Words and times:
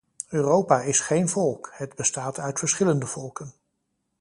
Europa 0.29 0.81
is 0.83 0.99
geen 0.99 1.29
volk, 1.29 1.69
het 1.73 1.95
bestaat 1.95 2.39
uit 2.39 2.59
verschillende 2.59 3.05
volken. 3.05 3.53